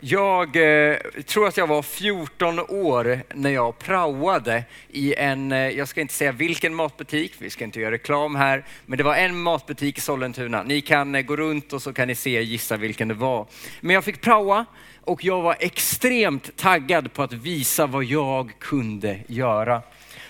[0.00, 0.96] Jag eh,
[1.26, 6.14] tror att jag var 14 år när jag praoade i en, eh, jag ska inte
[6.14, 10.00] säga vilken matbutik, vi ska inte göra reklam här, men det var en matbutik i
[10.00, 10.62] Sollentuna.
[10.62, 13.46] Ni kan eh, gå runt och så kan ni se, gissa vilken det var.
[13.80, 14.64] Men jag fick praoa
[15.04, 19.82] och jag var extremt taggad på att visa vad jag kunde göra.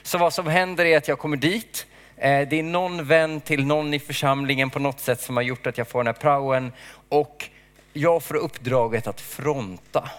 [0.02, 1.86] Så vad som händer är att jag kommer dit,
[2.16, 5.66] eh, det är någon vän till någon i församlingen på något sätt som har gjort
[5.66, 6.72] att jag får den här praoen
[7.08, 7.50] och
[7.96, 10.10] jag får uppdraget att fronta.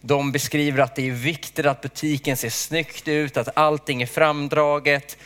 [0.00, 5.16] De beskriver att det är viktigt att butiken ser snyggt ut, att allting är framdraget.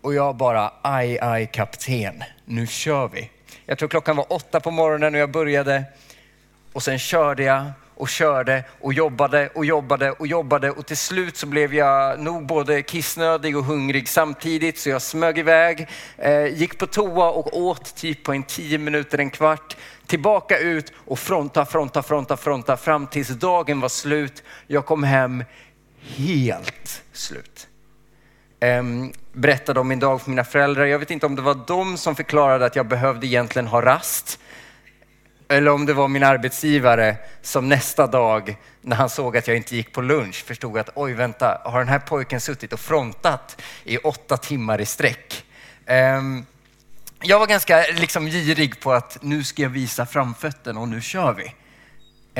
[0.00, 3.30] Och jag bara, aj, aj kapten, nu kör vi.
[3.66, 5.84] Jag tror klockan var åtta på morgonen och jag började
[6.72, 11.36] och sen körde jag och körde och jobbade och jobbade och jobbade och till slut
[11.36, 16.78] så blev jag nog både kissnödig och hungrig samtidigt så jag smög iväg, eh, gick
[16.78, 19.76] på toa och åt typ på en tio minuter, en kvart,
[20.06, 24.42] tillbaka ut och fronta, fronta, fronta, fronta fram tills dagen var slut.
[24.66, 25.44] Jag kom hem
[26.16, 27.68] helt slut.
[28.60, 28.82] Eh,
[29.32, 30.84] berättade om min dag för mina föräldrar.
[30.84, 34.40] Jag vet inte om det var de som förklarade att jag behövde egentligen ha rast
[35.48, 39.76] eller om det var min arbetsgivare som nästa dag när han såg att jag inte
[39.76, 43.98] gick på lunch förstod att oj vänta, har den här pojken suttit och frontat i
[43.98, 45.44] åtta timmar i sträck?
[45.86, 46.46] Um,
[47.22, 51.32] jag var ganska liksom girig på att nu ska jag visa framfötterna och nu kör
[51.32, 51.54] vi.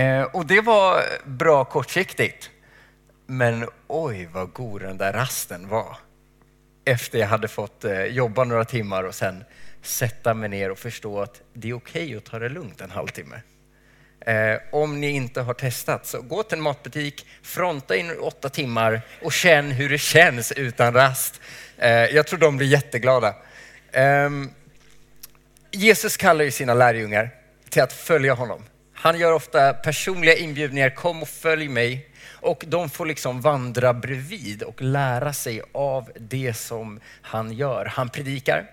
[0.02, 2.50] Uh, och det var bra kortsiktigt.
[3.26, 5.96] Men oj vad god den där rasten var.
[6.84, 9.44] Efter jag hade fått eh, jobba några timmar och sen
[9.82, 12.90] sätta mig ner och förstå att det är okej okay att ta det lugnt en
[12.90, 13.40] halvtimme.
[14.26, 19.00] Eh, om ni inte har testat, så gå till en matbutik, fronta in åtta timmar
[19.22, 21.40] och känn hur det känns utan rast.
[21.78, 23.34] Eh, jag tror de blir jätteglada.
[23.92, 24.30] Eh,
[25.70, 27.30] Jesus kallar ju sina lärjungar
[27.68, 28.64] till att följa honom.
[28.94, 32.08] Han gör ofta personliga inbjudningar, kom och följ mig.
[32.44, 37.84] Och de får liksom vandra bredvid och lära sig av det som han gör.
[37.84, 38.70] Han predikar,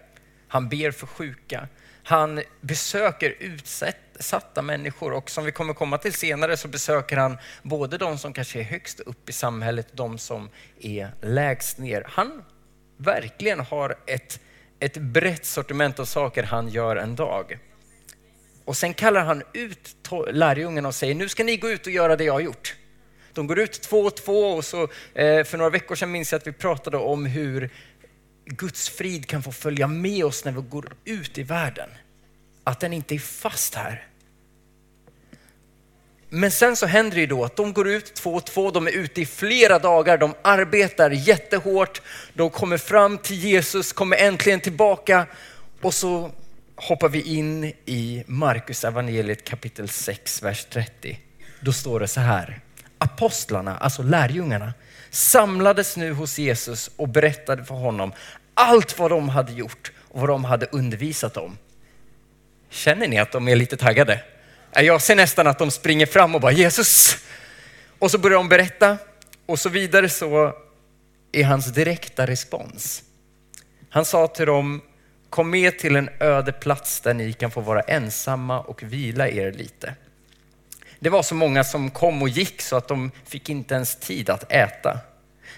[0.48, 1.68] han ber för sjuka.
[2.04, 7.98] Han besöker utsatta människor och som vi kommer komma till senare så besöker han både
[7.98, 12.04] de som kanske är högst upp i samhället och de som är lägst ner.
[12.08, 12.44] Han
[12.98, 14.40] verkligen har ett,
[14.80, 17.58] ett brett sortiment av saker han gör en dag.
[18.66, 19.96] Och sen kallar han ut
[20.32, 22.76] lärjungarna och säger, nu ska ni gå ut och göra det jag har gjort.
[23.34, 24.84] De går ut två och två och så
[25.14, 27.70] eh, för några veckor sedan minns jag att vi pratade om hur
[28.46, 31.90] Guds frid kan få följa med oss när vi går ut i världen.
[32.64, 34.08] Att den inte är fast här.
[36.34, 38.88] Men sen så händer det ju då att de går ut två och två, de
[38.88, 42.02] är ute i flera dagar, de arbetar jättehårt,
[42.34, 45.26] de kommer fram till Jesus, kommer äntligen tillbaka
[45.82, 46.32] och så
[46.76, 51.20] hoppar vi in i Markus evangeliet kapitel 6, vers 30.
[51.60, 52.60] Då står det så här.
[53.04, 54.74] Apostlarna, alltså lärjungarna,
[55.10, 58.14] samlades nu hos Jesus och berättade för honom
[58.54, 61.58] allt vad de hade gjort och vad de hade undervisat om.
[62.70, 64.24] Känner ni att de är lite taggade?
[64.74, 67.18] Jag ser nästan att de springer fram och bara Jesus.
[68.00, 68.98] Och så börjar de berätta
[69.46, 70.54] och så vidare så
[71.32, 73.04] är hans direkta respons.
[73.90, 74.82] Han sa till dem,
[75.30, 79.52] kom med till en öde plats där ni kan få vara ensamma och vila er
[79.52, 79.96] lite.
[81.04, 84.30] Det var så många som kom och gick så att de fick inte ens tid
[84.30, 85.00] att äta.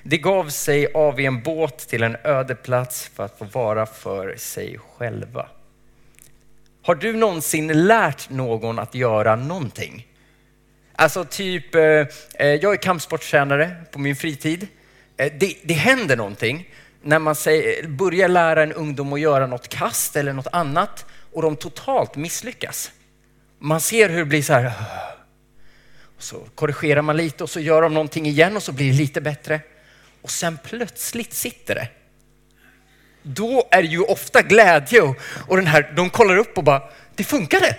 [0.04, 3.86] De gav sig av i en båt till en öde plats för att få vara
[3.86, 5.48] för sig själva.
[6.84, 10.08] Har du någonsin lärt någon att göra någonting?
[10.96, 14.68] Alltså typ, eh, eh, jag är kampsportstränare på min fritid.
[15.18, 16.70] Eh, det, det händer någonting
[17.02, 21.42] när man säger, börjar lära en ungdom att göra något kast eller något annat och
[21.42, 22.92] de totalt misslyckas.
[23.60, 24.72] Man ser hur det blir så här.
[26.24, 29.22] Så korrigerar man lite och så gör de någonting igen och så blir det lite
[29.22, 29.62] bättre
[30.22, 31.88] och sen plötsligt sitter det.
[33.24, 35.16] Då är det ju ofta glädje och,
[35.48, 36.82] och den här, de kollar upp och bara,
[37.16, 37.78] det funkade.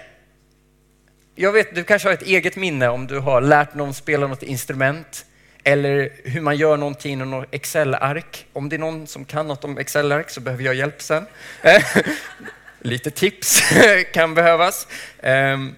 [1.34, 4.42] Jag vet, du kanske har ett eget minne om du har lärt någon spela något
[4.42, 5.26] instrument
[5.64, 8.46] eller hur man gör någonting i någon Excel-ark.
[8.52, 11.26] Om det är någon som kan något om Excel-ark så behöver jag hjälp sen.
[12.80, 13.62] Lite tips
[14.12, 14.86] kan behövas.
[15.22, 15.74] Ehm,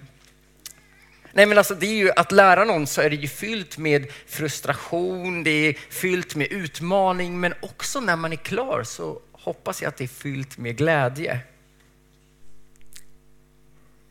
[1.37, 4.11] Nej men alltså det är ju att lära någon så är det ju fyllt med
[4.27, 9.89] frustration, det är fyllt med utmaning, men också när man är klar så hoppas jag
[9.89, 11.39] att det är fyllt med glädje.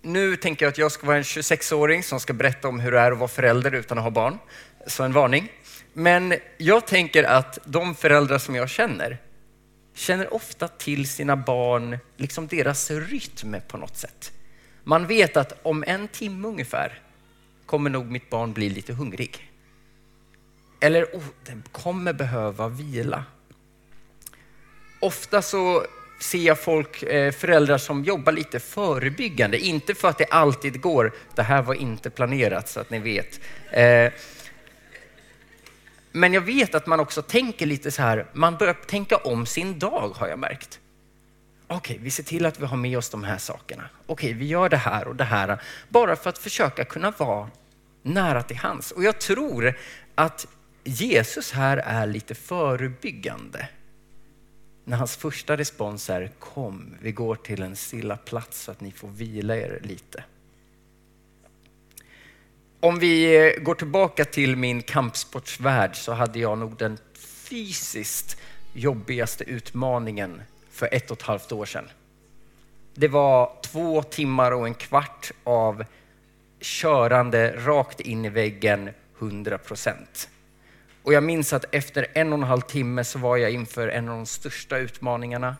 [0.03, 3.01] Nu tänker jag att jag ska vara en 26-åring som ska berätta om hur det
[3.01, 4.39] är att vara förälder utan att ha barn.
[4.87, 5.53] Så en varning.
[5.93, 9.19] Men jag tänker att de föräldrar som jag känner,
[9.95, 14.33] känner ofta till sina barn, liksom deras rytm på något sätt.
[14.85, 17.03] Man vet att om en timme ungefär
[17.67, 19.53] kommer nog mitt barn bli lite hungrig.
[20.81, 23.25] Eller, oh, den kommer behöva vila.
[25.01, 25.87] Ofta så
[26.21, 29.59] ser jag folk, eh, föräldrar som jobbar lite förebyggande.
[29.59, 31.13] Inte för att det alltid går.
[31.35, 33.41] Det här var inte planerat så att ni vet.
[33.71, 34.13] Eh,
[36.13, 39.79] men jag vet att man också tänker lite så här, man börjar tänka om sin
[39.79, 40.81] dag har jag märkt.
[41.69, 43.89] Okej, okay, vi ser till att vi har med oss de här sakerna.
[44.07, 45.63] Okej, okay, vi gör det här och det här.
[45.89, 47.51] Bara för att försöka kunna vara
[48.03, 48.91] nära till hands.
[48.91, 49.79] Och jag tror
[50.15, 50.47] att
[50.85, 53.69] Jesus här är lite förebyggande.
[54.85, 58.93] När hans första respons är kom, vi går till en stilla plats så att ni
[58.93, 60.25] får vila er lite.
[62.81, 68.37] Om vi går tillbaka till min kampsportsvärld så hade jag nog den fysiskt
[68.73, 70.43] jobbigaste utmaningen
[70.77, 71.89] för ett och ett halvt år sedan.
[72.95, 75.85] Det var två timmar och en kvart av
[76.61, 80.29] körande rakt in i väggen 100 procent.
[81.03, 84.09] Och jag minns att efter en och en halv timme så var jag inför en
[84.09, 85.57] av de största utmaningarna.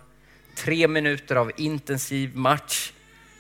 [0.57, 2.93] Tre minuter av intensiv match,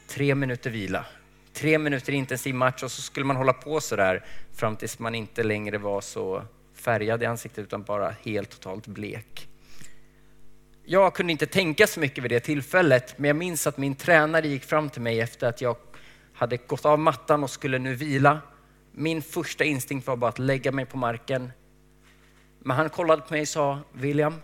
[0.08, 1.04] tre minuter vila.
[1.52, 4.24] Tre minuter intensiv match och så skulle man hålla på så där
[4.54, 6.42] fram tills man inte längre var så
[6.74, 9.48] färgad i ansiktet utan bara helt totalt blek.
[10.88, 14.48] Jag kunde inte tänka så mycket vid det tillfället, men jag minns att min tränare
[14.48, 15.76] gick fram till mig efter att jag
[16.32, 18.40] hade gått av mattan och skulle nu vila.
[18.92, 21.52] Min första instinkt var bara att lägga mig på marken.
[22.58, 24.34] Men han kollade på mig och sa, William,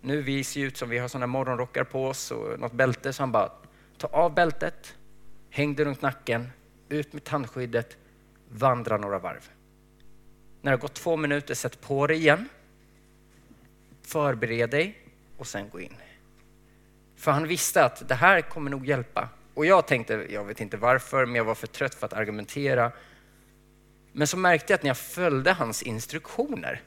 [0.00, 3.22] nu vi ser ut som vi har sådana morgonrockar på oss och något bälte, så
[3.22, 3.52] han bara,
[3.96, 4.94] ta av bältet,
[5.50, 6.48] häng det runt nacken,
[6.88, 7.96] ut med tandskyddet,
[8.48, 9.50] vandra några varv.
[10.62, 12.48] När det har gått två minuter, sätt på dig igen,
[14.02, 15.07] förbered dig
[15.38, 15.94] och sen gå in.
[17.16, 19.28] För han visste att det här kommer nog hjälpa.
[19.54, 22.92] Och jag tänkte, jag vet inte varför, men jag var för trött för att argumentera.
[24.12, 26.82] Men så märkte jag att när jag följde hans instruktioner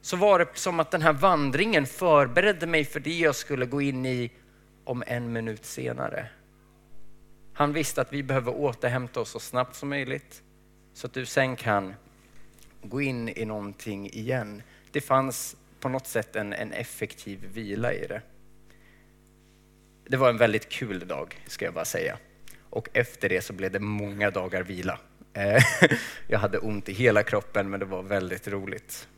[0.00, 3.80] så var det som att den här vandringen förberedde mig för det jag skulle gå
[3.80, 4.32] in i
[4.84, 6.28] om en minut senare.
[7.52, 10.42] Han visste att vi behöver återhämta oss så snabbt som möjligt
[10.94, 11.94] så att du sen kan
[12.82, 14.62] gå in i någonting igen.
[14.90, 18.22] Det fanns på något sätt en, en effektiv vila i det.
[20.08, 22.18] Det var en väldigt kul dag, ska jag bara säga.
[22.70, 24.98] Och efter det så blev det många dagar vila.
[25.32, 25.62] Eh,
[26.26, 29.08] jag hade ont i hela kroppen, men det var väldigt roligt.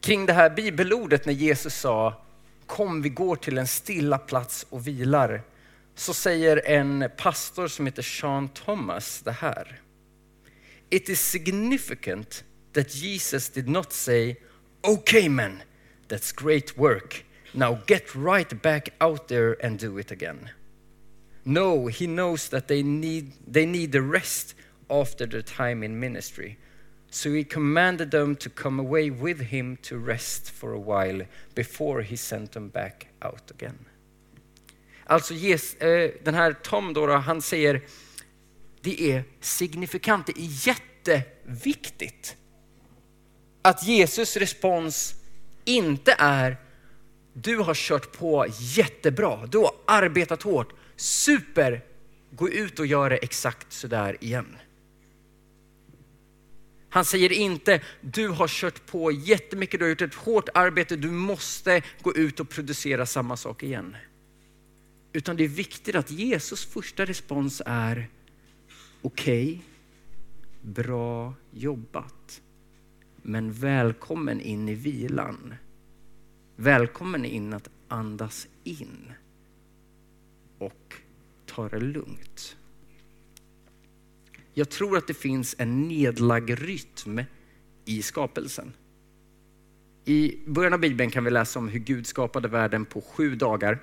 [0.00, 2.24] Kring det här bibelordet när Jesus sa
[2.66, 5.42] kom vi går till en stilla plats och vilar,
[5.94, 9.80] så säger en pastor som heter Sean Thomas det här.
[10.90, 12.44] It is significant
[12.74, 14.36] that Jesus did not say,
[14.84, 15.62] okay man,
[16.08, 17.24] that's great work.
[17.54, 20.50] Now get right back out there and do it again.
[21.44, 24.54] No, he knows that they need, they need the rest
[24.90, 26.58] after their time in ministry.
[27.10, 31.22] So he commanded them to come away with him to rest for a while
[31.54, 33.86] before he sent them back out again.
[35.06, 37.82] Alltså yes, eh, den här Tom då, då, han säger
[38.80, 42.36] det är signifikant, det är jätteviktigt
[43.64, 45.14] att Jesus respons
[45.64, 46.56] inte är
[47.32, 51.80] du har kört på jättebra, du har arbetat hårt, super,
[52.30, 54.56] gå ut och gör det exakt sådär igen.
[56.88, 61.10] Han säger inte, du har kört på jättemycket, du har gjort ett hårt arbete, du
[61.10, 63.96] måste gå ut och producera samma sak igen.
[65.12, 68.08] Utan det är viktigt att Jesus första respons är,
[69.02, 69.58] okej, okay,
[70.60, 72.23] bra jobbat.
[73.26, 75.54] Men välkommen in i vilan.
[76.56, 79.12] Välkommen in att andas in
[80.58, 80.94] och
[81.46, 82.56] ta det lugnt.
[84.54, 87.20] Jag tror att det finns en nedlagd rytm
[87.84, 88.72] i skapelsen.
[90.04, 93.78] I början av Bibeln kan vi läsa om hur Gud skapade världen på sju dagar.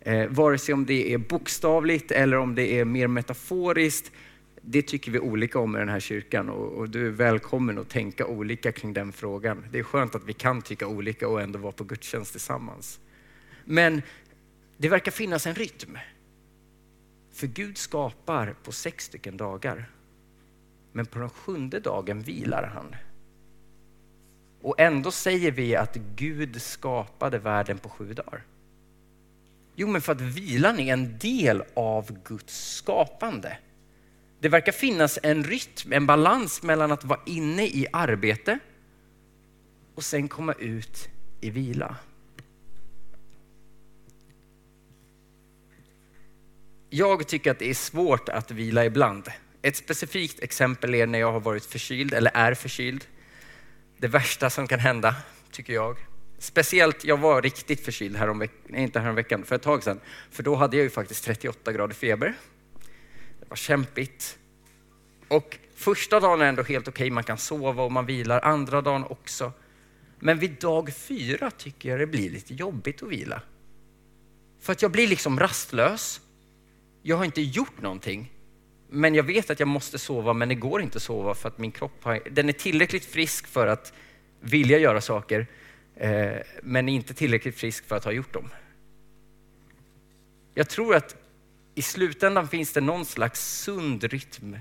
[0.00, 4.12] Eh, vare sig om det är bokstavligt eller om det är mer metaforiskt
[4.64, 7.88] det tycker vi olika om i den här kyrkan och, och, du är välkommen att
[7.88, 9.66] tänka olika kring den frågan.
[9.72, 13.00] Det är skönt att vi kan tycka olika och ändå vara på gudstjänst tillsammans.
[13.64, 14.02] Men
[14.76, 15.98] det verkar finnas en rytm.
[17.32, 19.90] För Gud skapar på sex stycken dagar.
[20.92, 22.96] Men på den sjunde dagen vilar han.
[24.62, 28.42] Och ändå säger vi att Gud skapade världen på sju dagar.
[29.74, 33.58] Jo, men för att vilan är en del av Guds skapande.
[34.42, 38.58] Det verkar finnas en rytm, en balans mellan att vara inne i arbete
[39.94, 41.08] och sen komma ut
[41.40, 41.96] i vila.
[46.90, 49.28] Jag tycker att det är svårt att vila ibland.
[49.62, 53.04] Ett specifikt exempel är när jag har varit förkyld eller är förkyld.
[53.98, 55.14] Det värsta som kan hända,
[55.50, 55.96] tycker jag.
[56.38, 60.00] Speciellt, jag var riktigt förkyld häromveckan, nej, inte häromveckan, för ett tag sedan.
[60.30, 62.34] För då hade jag ju faktiskt 38 grader feber.
[63.52, 64.38] Vad kämpigt.
[65.28, 67.10] Och första dagen är ändå helt okej, okay.
[67.10, 68.40] man kan sova och man vilar.
[68.40, 69.52] Andra dagen också.
[70.18, 73.42] Men vid dag fyra tycker jag det blir lite jobbigt att vila.
[74.60, 76.20] För att jag blir liksom rastlös.
[77.02, 78.32] Jag har inte gjort någonting.
[78.88, 81.58] Men jag vet att jag måste sova, men det går inte att sova för att
[81.58, 83.92] min kropp har, den är tillräckligt frisk för att
[84.40, 85.46] vilja göra saker,
[85.96, 88.48] eh, men inte tillräckligt frisk för att ha gjort dem.
[90.54, 91.21] Jag tror att
[91.74, 94.56] i slutändan finns det någon slags sund rytm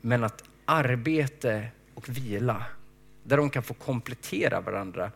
[0.00, 2.66] men att arbete och vila,
[3.22, 5.12] där de kan få komplettera varandra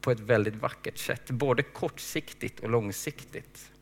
[0.00, 3.72] på ett väldigt vackert sätt, både kortsiktigt och långsiktigt.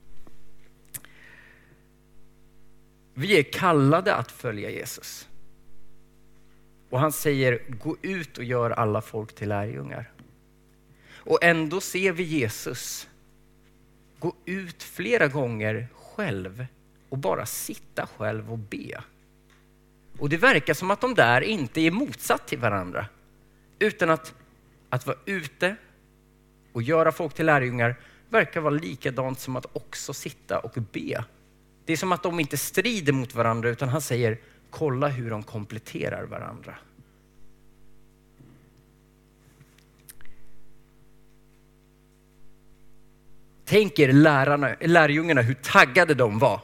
[3.14, 5.28] Vi är kallade att följa Jesus.
[6.90, 10.12] Och han säger, gå ut och gör alla folk till lärjungar.
[11.14, 13.08] Och ändå ser vi Jesus
[14.24, 16.66] gå ut flera gånger själv
[17.08, 19.02] och bara sitta själv och be.
[20.18, 23.06] Och det verkar som att de där inte är motsatt till varandra.
[23.78, 24.34] Utan att,
[24.88, 25.76] att vara ute
[26.72, 27.96] och göra folk till lärjungar
[28.28, 31.24] verkar vara likadant som att också sitta och be.
[31.84, 34.38] Det är som att de inte strider mot varandra utan han säger
[34.70, 36.74] kolla hur de kompletterar varandra.
[43.64, 46.60] Tänk er lärarna, lärjungarna hur taggade de var.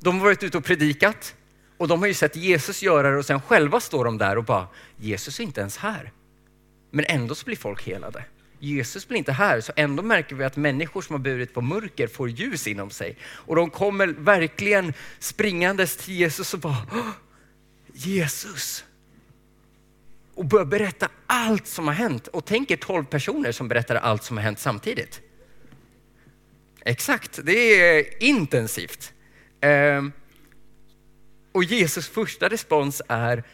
[0.00, 1.34] De har varit ute och predikat
[1.76, 4.44] och de har ju sett Jesus göra det och sen själva står de där och
[4.44, 4.66] bara,
[4.96, 6.12] Jesus är inte ens här.
[6.90, 8.24] Men ändå så blir folk helade.
[8.58, 12.06] Jesus blir inte här, så ändå märker vi att människor som har burit på mörker
[12.06, 13.16] får ljus inom sig.
[13.22, 16.86] Och de kommer verkligen springandes till Jesus och bara,
[17.92, 18.84] Jesus!
[20.34, 22.28] Och börjar berätta allt som har hänt.
[22.28, 25.20] Och tänk er tolv personer som berättar allt som har hänt samtidigt.
[26.84, 29.12] Exakt, det är intensivt.
[29.60, 30.12] Ehm,
[31.52, 33.44] och Jesus första respons är,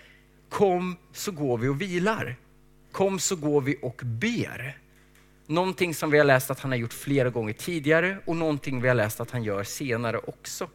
[0.49, 2.37] kom så går vi och vilar.
[2.93, 4.79] Kom så går vi och ber.
[5.47, 8.89] Någonting som vi har läst att han har gjort flera gånger tidigare och någonting vi
[8.89, 10.71] har läst att han gör senare också.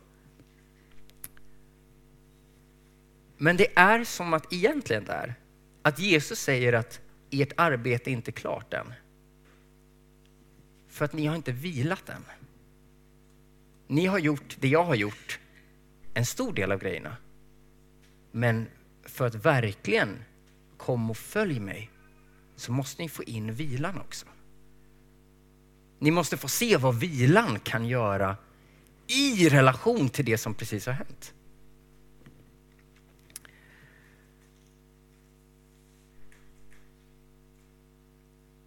[3.38, 5.36] Men det är som att egentligen där,
[5.82, 8.94] att Jesus säger att ert arbete är inte klart än.
[10.90, 12.24] För att ni har inte vilat än.
[13.94, 15.40] Ni har gjort det jag har gjort,
[16.14, 17.18] en stor del av grejerna.
[18.32, 18.68] Men
[19.04, 20.24] för att verkligen
[20.78, 21.90] komma och följ mig
[22.56, 24.26] så måste ni få in vilan också.
[26.00, 28.38] Ni måste få se vad vilan kan göra
[29.08, 31.34] i relation till det som precis har hänt.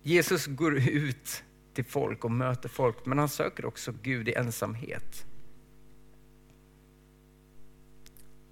[0.02, 1.44] Jesus går ut
[1.76, 5.26] till folk och möter folk, men han söker också Gud i ensamhet.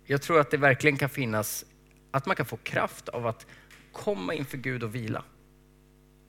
[0.04, 1.64] Jag tror att det verkligen kan finnas,
[2.11, 3.47] att man kan få kraft av att
[3.93, 5.25] komma inför Gud och vila.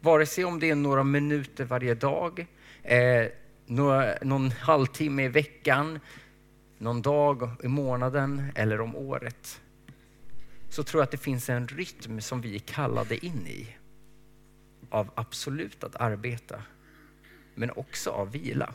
[0.01, 2.47] Vare sig om det är några minuter varje dag,
[2.83, 3.27] eh,
[3.65, 5.99] några, någon halvtimme i veckan,
[6.77, 9.61] någon dag i månaden eller om året.
[10.69, 13.67] Så tror jag att det finns en rytm som vi är kallade in i.
[14.89, 16.61] Av absolut att arbeta,
[17.55, 18.73] men också av vila.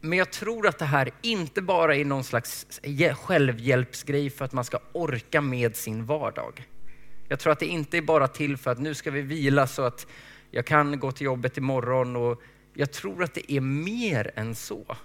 [0.00, 2.80] Men jag tror att det här inte bara är någon slags
[3.14, 6.68] självhjälpsgrej för att man ska orka med sin vardag.
[7.28, 9.82] Jag tror att det inte är bara till för att nu ska vi vila så
[9.82, 10.06] att
[10.50, 12.16] jag kan gå till jobbet imorgon.
[12.16, 12.42] Och
[12.74, 14.96] jag tror att det är mer än så.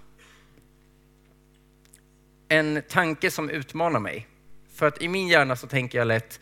[2.47, 4.27] En tanke som utmanar mig.
[4.73, 6.39] För att i min hjärna så tänker jag lätt,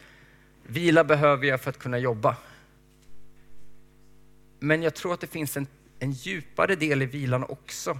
[0.67, 2.37] vila behöver jag för att kunna jobba.
[4.59, 5.67] Men jag tror att det finns en,
[5.99, 7.99] en djupare del i vilan också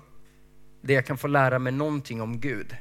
[0.82, 2.76] där jag kan få lära mig någonting om Gud.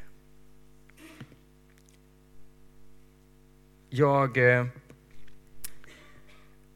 [3.90, 4.36] Jag...
[4.36, 4.66] Eh,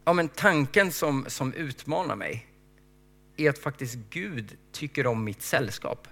[0.05, 2.47] ja, men tanken som, som utmanar mig
[3.37, 6.07] är att faktiskt Gud tycker om mitt sällskap.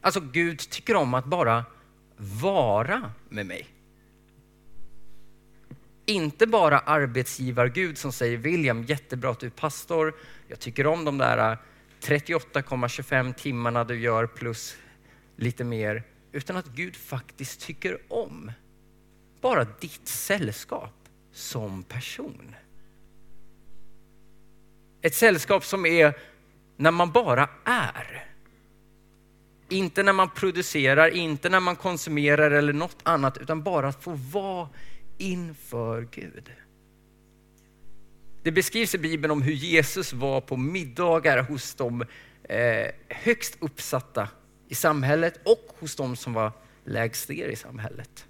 [0.00, 1.64] Alltså Gud tycker om att bara
[2.16, 3.73] vara med mig.
[6.06, 10.14] Inte bara arbetsgivar-Gud som säger William, jättebra att du är pastor.
[10.48, 11.58] Jag tycker om de där äh,
[12.00, 14.76] 38,25 timmarna du gör plus
[15.36, 18.52] lite mer, utan att Gud faktiskt tycker om
[19.40, 20.94] bara ditt sällskap
[21.32, 22.54] som person.
[25.02, 26.18] Ett sällskap som är
[26.76, 28.26] när man bara är.
[29.68, 34.10] Inte när man producerar, inte när man konsumerar eller något annat, utan bara att få
[34.12, 34.68] vara
[35.18, 36.52] inför Gud.
[38.42, 42.04] Det beskrivs i Bibeln om hur Jesus var på middagar hos de
[42.42, 44.28] eh, högst uppsatta
[44.68, 46.52] i samhället och hos de som var
[46.84, 48.26] lägst ner i samhället.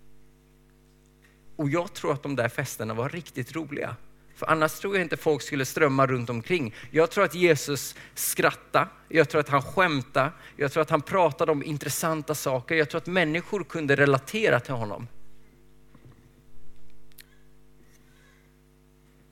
[1.56, 3.96] Och jag tror att de där festerna var riktigt roliga.
[4.34, 6.74] För annars tror jag inte folk skulle strömma runt omkring.
[6.90, 11.52] Jag tror att Jesus skrattade, jag tror att han skämtade, jag tror att han pratade
[11.52, 12.74] om intressanta saker.
[12.74, 15.08] Jag tror att människor kunde relatera till honom.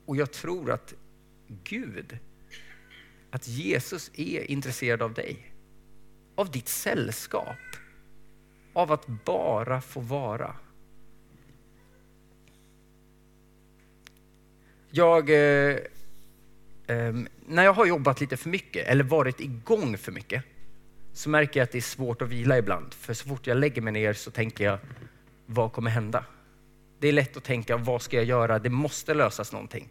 [0.05, 0.93] Och jag tror att
[1.63, 2.17] Gud,
[3.31, 5.53] att Jesus är intresserad av dig.
[6.35, 7.57] Av ditt sällskap.
[8.73, 10.55] Av att bara få vara.
[14.89, 15.77] Jag, eh,
[16.87, 17.15] eh,
[17.47, 20.43] när jag har jobbat lite för mycket eller varit igång för mycket
[21.13, 22.93] så märker jag att det är svårt att vila ibland.
[22.93, 24.79] För så fort jag lägger mig ner så tänker jag,
[25.45, 26.25] vad kommer hända?
[27.03, 28.59] Det är lätt att tänka, vad ska jag göra?
[28.59, 29.89] Det måste lösas någonting.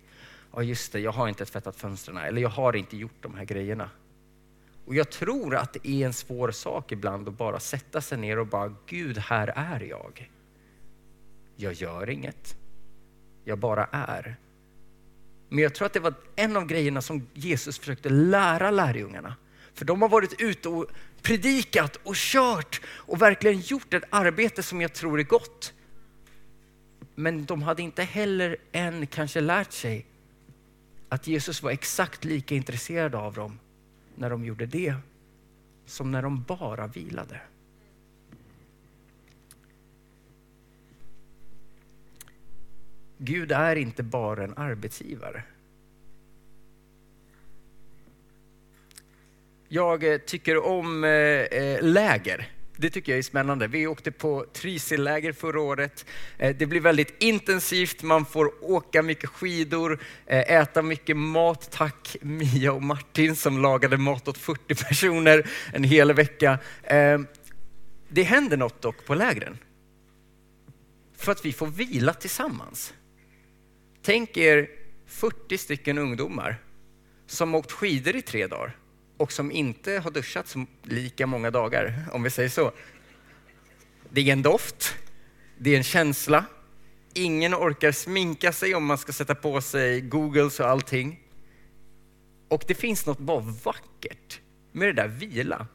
[0.53, 3.45] Ja, just det, jag har inte tvättat fönstren eller jag har inte gjort de här
[3.45, 3.91] grejerna.
[4.87, 8.39] Och jag tror att det är en svår sak ibland att bara sätta sig ner
[8.39, 10.31] och bara, Gud, här är jag.
[11.57, 12.57] Jag gör inget.
[13.45, 14.37] Jag bara är.
[15.49, 19.37] Men jag tror att det var en av grejerna som Jesus försökte lära lärjungarna.
[19.75, 20.87] För de har varit ute och
[21.23, 25.75] predikat och kört och verkligen gjort ett arbete som jag tror är gott.
[27.15, 30.07] Men de hade inte heller än kanske lärt sig
[31.09, 33.59] att Jesus var exakt lika intresserad av dem
[34.15, 34.95] när de gjorde det
[35.87, 37.41] som när de bara vilade.
[43.19, 45.43] Gud är inte bara en arbetsgivare.
[49.69, 52.51] Jag eh, tycker om eh, eh, läger.
[52.83, 53.67] Det tycker jag är spännande.
[53.67, 56.07] Vi åkte på Trysilläger förra året.
[56.39, 61.71] Eh, det blir väldigt intensivt, man får åka mycket skidor, eh, äta mycket mat.
[61.71, 66.59] Tack Mia och Martin som lagade mat åt 40 personer en hel vecka.
[66.83, 67.21] Eh,
[68.09, 69.59] det händer något dock på lägren.
[71.17, 72.95] För att vi får vila tillsammans.
[74.03, 74.69] Tänk er
[75.07, 76.57] 40 stycken ungdomar
[77.27, 78.77] som åkt skidor i tre dagar
[79.23, 82.73] och som inte har duschat lika många dagar, om vi säger så.
[84.11, 84.95] Det är en doft,
[85.59, 86.45] det är en känsla.
[87.15, 91.21] Ingen orkar sminka sig om man ska sätta på sig Googles och allting.
[92.49, 94.41] Och det finns något bara vackert
[94.73, 95.67] med det där vila.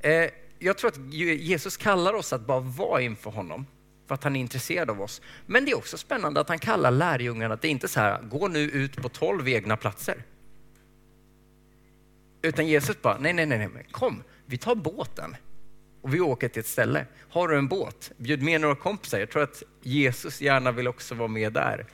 [0.00, 3.66] Eh, jag tror att Jesus kallar oss att bara vara inför honom
[4.08, 5.20] för att han är intresserad av oss.
[5.46, 8.22] Men det är också spännande att han kallar lärjungarna, att det är inte så här,
[8.22, 10.24] gå nu ut på tolv egna platser.
[12.42, 15.36] Utan Jesus bara, nej, nej, nej, nej, kom, vi tar båten
[16.02, 17.06] och vi åker till ett ställe.
[17.30, 19.18] Har du en båt, bjud med några kompisar.
[19.18, 21.86] Jag tror att Jesus gärna vill också vara med där.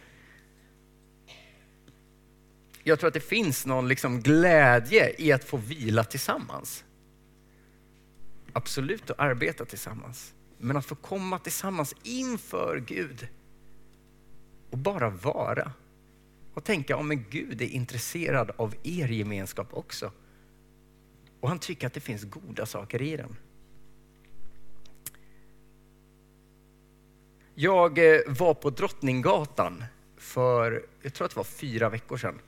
[2.83, 6.85] Jag tror att det finns någon liksom glädje i att få vila tillsammans.
[8.53, 10.35] Absolut att arbeta tillsammans.
[10.59, 13.29] Men att få komma tillsammans inför Gud
[14.71, 15.73] och bara vara.
[16.55, 20.13] Och tänka, om en Gud är intresserad av er gemenskap också.
[21.41, 23.37] Och han tycker att det finns goda saker i den.
[27.55, 29.85] Jag eh, var på Drottninggatan
[30.17, 32.41] för, jag tror att det var fyra veckor sedan.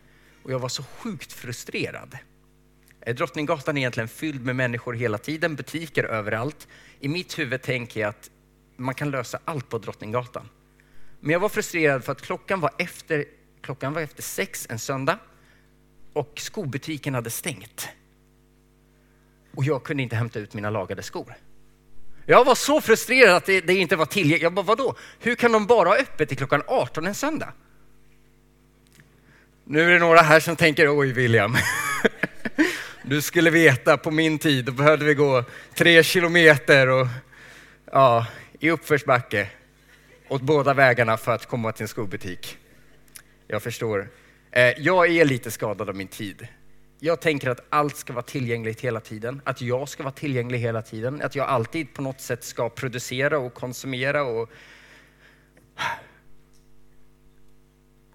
[0.43, 2.19] Och jag var så sjukt frustrerad.
[3.01, 6.69] Eh, Drottninggatan är egentligen fylld med människor hela tiden, butiker överallt.
[7.01, 8.31] I mitt huvud tänker jag att
[8.77, 10.49] man kan lösa allt på Drottninggatan.
[11.21, 13.25] Men jag var frustrerad för att klockan var efter,
[13.61, 15.19] klockan var efter sex en söndag
[16.13, 17.89] och skobutiken hade stängt.
[19.61, 21.35] Och jag kunde inte hämta ut mina lagade skor.
[22.27, 24.43] Jag var så frustrerad att det, det inte var tillgängligt.
[24.43, 24.95] Jag bara, vadå?
[25.19, 27.53] Hur kan de bara ha öppet till klockan 18 en söndag?
[29.65, 31.57] Nu är det några här som tänker, oj William,
[33.03, 35.45] du skulle veta på min tid, då behövde vi gå
[35.75, 37.07] tre kilometer och
[37.93, 38.27] ja,
[38.61, 39.51] i uppförsbacke
[40.29, 42.59] åt båda vägarna för att komma till en skobutik.
[43.47, 44.09] Jag förstår.
[44.51, 46.49] Eh, jag är lite skadad av min tid.
[47.03, 50.83] Jag tänker att allt ska vara tillgängligt hela tiden, att jag ska vara tillgänglig hela
[50.83, 54.51] tiden, att jag alltid på något sätt ska producera och konsumera och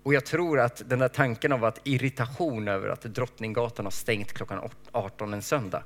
[0.03, 4.33] och jag tror att den där tanken av att irritation över att Drottninggatan har stängt
[4.33, 5.83] klockan 18 en söndag.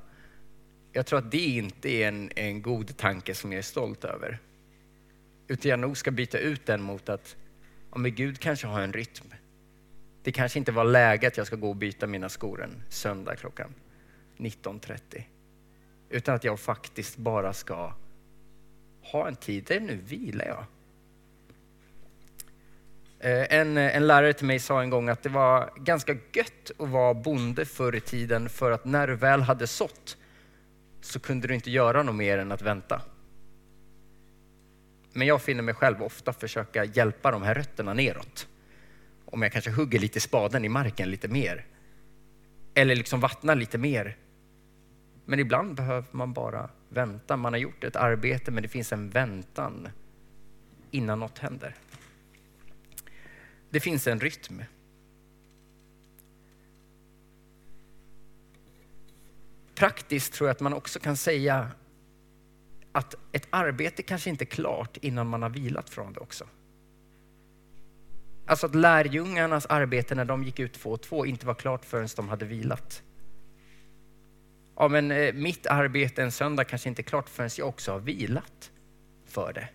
[0.91, 4.39] Jag tror att det inte är en, en god tanke som jag är stolt över.
[5.47, 7.35] Utan jag nog ska byta ut den mot att,
[7.91, 9.33] ja men Gud kanske har en rytm.
[10.23, 13.35] Det kanske inte var läge att jag ska gå och byta mina skor en söndag
[13.35, 13.73] klockan
[14.37, 15.23] 19.30.
[16.09, 17.93] Utan att jag faktiskt bara ska
[19.01, 20.65] ha en tid där nu vilar jag.
[23.19, 26.89] Eh, en, en lärare till mig sa en gång att det var ganska gött att
[26.89, 30.17] vara bonde förr i tiden för att när du väl hade sått
[31.01, 33.01] så kunde du inte göra något mer än att vänta.
[35.13, 38.47] Men jag finner mig själv ofta försöka hjälpa de här rötterna neråt.
[39.31, 41.65] Om jag kanske hugger lite spaden i marken lite mer.
[42.73, 44.17] Eller liksom vattnar lite mer.
[45.25, 47.37] Men ibland behöver man bara vänta.
[47.37, 49.87] Man har gjort ett arbete men det finns en väntan
[50.91, 51.75] innan något händer.
[53.69, 54.63] Det finns en rytm.
[59.75, 61.71] Praktiskt tror jag att man också kan säga
[62.91, 66.47] att ett arbete kanske inte är klart innan man har vilat från det också.
[68.49, 72.07] Alltså att lärjungarnas arbete när de gick ut två och två inte var klart förrän
[72.15, 73.03] de hade vilat.
[74.75, 77.99] Ja, men eh, mitt arbete en söndag kanske inte är klart förrän jag också har
[77.99, 78.71] vilat
[79.25, 79.67] för det.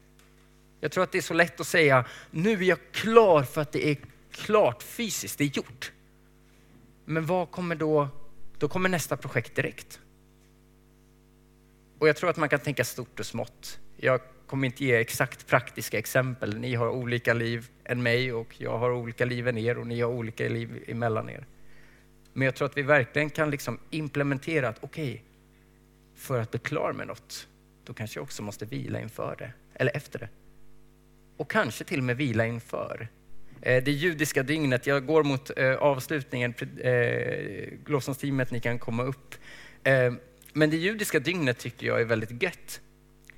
[0.80, 3.72] Jag tror att det är så lätt att säga, nu är jag klar för att
[3.72, 3.96] det är
[4.30, 5.92] klart fysiskt, det är gjort.
[7.04, 8.08] Men vad kommer då,
[8.58, 10.00] då kommer nästa projekt direkt.
[12.04, 13.78] Och jag tror att man kan tänka stort och smått.
[13.96, 16.58] Jag kommer inte ge exakt praktiska exempel.
[16.58, 20.00] Ni har olika liv än mig och jag har olika liv än er och ni
[20.00, 21.46] har olika liv emellan er.
[22.32, 25.20] Men jag tror att vi verkligen kan liksom implementera att okej, okay,
[26.14, 27.48] för att bli klar med något,
[27.84, 30.28] då kanske jag också måste vila inför det, eller efter det.
[31.36, 33.08] Och kanske till och med vila inför.
[33.62, 36.54] Eh, det judiska dygnet, jag går mot eh, avslutningen,
[37.86, 39.34] lovsångsteamet, eh, ni kan komma upp.
[40.56, 42.80] Men det judiska dygnet tycker jag är väldigt gött.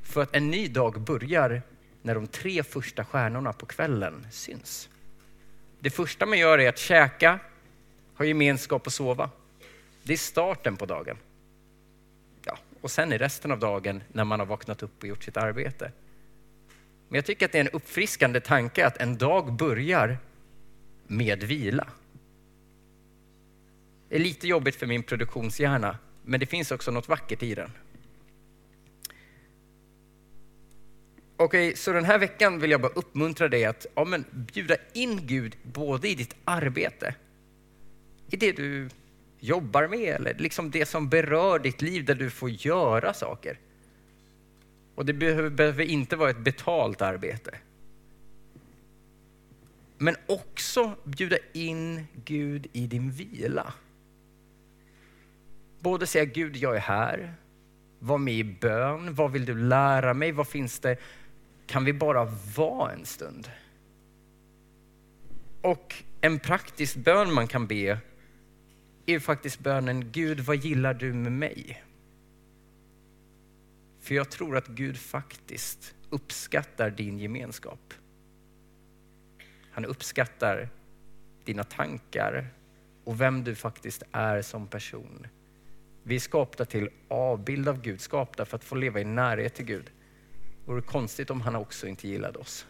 [0.02, 1.62] För att en ny dag börjar
[2.02, 4.88] när de tre första stjärnorna på kvällen syns.
[5.80, 7.38] Det första man gör är att käka,
[8.14, 9.30] ha gemenskap och sova.
[10.02, 11.16] Det är starten på dagen.
[12.44, 15.36] Ja, och sen är resten av dagen när man har vaknat upp och gjort sitt
[15.36, 15.92] arbete.
[17.08, 20.18] Men jag tycker att det är en uppfriskande tanke att en dag börjar
[21.06, 21.88] med vila.
[24.08, 27.70] Det är lite jobbigt för min produktionshjärna, men det finns också något vackert i den.
[31.36, 34.76] Okej, okay, så den här veckan vill jag bara uppmuntra dig att ja, men bjuda
[34.92, 37.14] in Gud både i ditt arbete,
[38.30, 38.88] i det du
[39.40, 43.58] jobbar med eller liksom det som berör ditt liv där du får göra saker.
[44.94, 47.58] Och det behöver, behöver inte vara ett betalt arbete.
[49.98, 53.72] Men också bjuda in Gud i din vila.
[55.86, 57.34] Både säga Gud, jag är här.
[57.98, 59.14] Var med i bön.
[59.14, 60.32] Vad vill du lära mig?
[60.32, 60.96] Vad finns det?
[61.66, 62.24] Kan vi bara
[62.56, 63.50] vara en stund?
[65.62, 67.98] Och en praktisk bön man kan be
[69.06, 71.84] är faktiskt bönen Gud, vad gillar du med mig?
[74.00, 77.94] För jag tror att Gud faktiskt uppskattar din gemenskap.
[79.70, 80.68] Han uppskattar
[81.44, 82.48] dina tankar
[83.04, 85.26] och vem du faktiskt är som person.
[86.08, 89.64] Vi är skapta till avbild av Gud, skapta för att få leva i närhet till
[89.64, 89.84] Gud.
[89.84, 92.66] Det vore konstigt om han också inte gillade oss.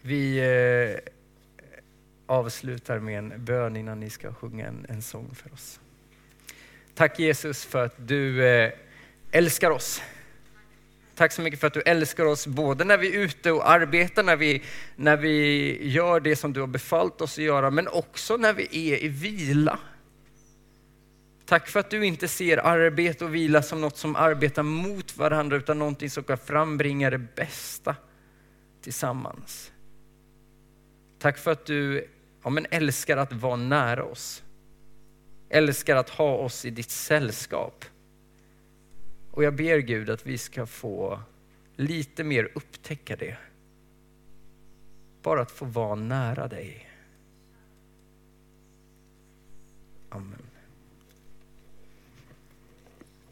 [0.00, 1.12] Vi eh,
[2.26, 5.80] avslutar med en bön innan ni ska sjunga en, en sång för oss.
[6.94, 8.72] Tack Jesus för att du eh,
[9.30, 10.02] älskar oss.
[11.14, 14.22] Tack så mycket för att du älskar oss både när vi är ute och arbetar,
[14.22, 14.62] när vi,
[14.96, 18.92] när vi gör det som du har befallt oss att göra, men också när vi
[18.92, 19.78] är i vila.
[21.46, 25.56] Tack för att du inte ser arbete och vila som något som arbetar mot varandra,
[25.56, 27.96] utan någonting som kan frambringa det bästa
[28.82, 29.72] tillsammans.
[31.18, 32.08] Tack för att du
[32.44, 34.42] ja, men älskar att vara nära oss.
[35.48, 37.84] Älskar att ha oss i ditt sällskap.
[39.34, 41.20] Och jag ber Gud att vi ska få
[41.76, 43.36] lite mer upptäcka det.
[45.22, 46.90] Bara att få vara nära dig.
[50.08, 50.53] Amen.